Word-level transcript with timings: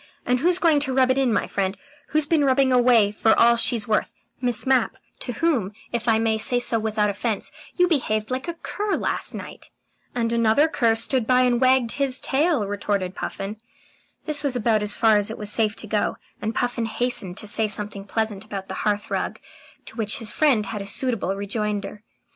And 0.25 0.39
who's 0.39 0.57
going 0.57 0.79
to 0.79 0.93
rub 0.95 1.11
it 1.11 1.17
in, 1.19 1.31
my 1.31 1.45
friend? 1.45 1.77
Who's 2.07 2.25
been 2.25 2.43
rubbing 2.43 2.73
away 2.73 3.11
for 3.11 3.37
all 3.37 3.55
she's 3.55 3.87
worth? 3.87 4.15
Miss 4.41 4.65
Mapp, 4.65 4.97
to 5.19 5.33
whom, 5.33 5.73
if 5.91 6.07
I 6.07 6.17
may 6.17 6.39
say 6.39 6.59
so 6.59 6.79
without 6.79 7.11
offence, 7.11 7.51
you 7.75 7.87
behaved 7.87 8.31
like 8.31 8.47
a 8.47 8.55
cur 8.55 8.95
last 8.95 9.35
night." 9.35 9.69
"And 10.15 10.33
another 10.33 10.67
cur 10.67 10.95
stood 10.95 11.27
by 11.27 11.41
and 11.41 11.61
wagged 11.61 11.91
his 12.01 12.19
tail," 12.19 12.65
retorted 12.65 13.13
Puffin. 13.13 13.57
This 14.25 14.43
was 14.43 14.55
about 14.55 14.81
as 14.81 14.95
far 14.95 15.17
as 15.17 15.29
it 15.29 15.37
was 15.37 15.51
safe 15.51 15.75
to 15.75 15.85
go, 15.85 16.17
and 16.41 16.55
Puffin 16.55 16.85
hastened 16.85 17.37
to 17.37 17.45
say 17.45 17.67
something 17.67 18.03
pleasant 18.05 18.43
about 18.43 18.69
the 18.69 18.81
hearthrug, 18.81 19.39
to 19.85 19.95
which 19.97 20.17
his 20.17 20.31
friend 20.31 20.65
had 20.65 20.81
a 20.81 20.87
suitable 20.87 21.35
rejoinder. 21.35 22.01